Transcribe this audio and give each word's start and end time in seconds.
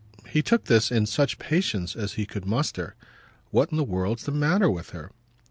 He 0.27 0.41
took 0.41 0.63
this 0.65 0.91
in 0.91 1.05
such 1.05 1.37
patience 1.37 1.95
as 1.95 2.13
he 2.13 2.25
could 2.25 2.43
muster. 2.43 2.95
"What 3.51 3.69
in 3.69 3.77
the 3.77 3.83
world's 3.83 4.23
the 4.25 4.31
matter 4.31 4.67
with 4.67 4.89
her?" 4.89 5.11